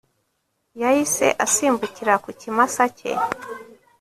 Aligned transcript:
yahise 0.81 1.27
asimbukira 1.45 2.13
ku 2.23 2.29
kimasa 2.39 2.83
cye 2.97 3.11